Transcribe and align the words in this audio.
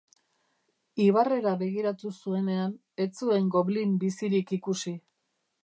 Ibarrera 1.07 1.53
begiratu 1.59 2.13
zuenean 2.23 2.73
ez 3.07 3.09
zuen 3.25 3.53
goblin 3.57 3.95
bizirik 4.05 4.59
ikusi. 4.61 4.99